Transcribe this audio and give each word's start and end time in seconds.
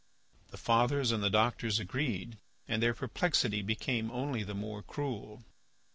The 0.49 0.57
fathers 0.57 1.11
and 1.11 1.21
the 1.21 1.29
doctors 1.29 1.79
agreed, 1.79 2.39
and 2.67 2.81
their 2.81 2.95
perplexity 2.95 3.61
became 3.61 4.09
only 4.09 4.41
the 4.41 4.55
more 4.55 4.81
cruel. 4.81 5.43